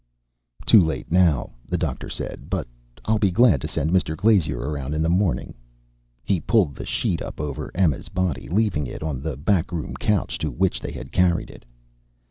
[0.65, 2.49] "Too late now," the doctor said.
[2.49, 2.65] "But
[3.05, 4.17] I'll be glad to send Mr.
[4.17, 5.53] Glazier around in the morning."
[6.23, 10.49] He pulled the sheet up over Emma's body, leaving it on the backroom couch to
[10.49, 11.63] which they had carried it.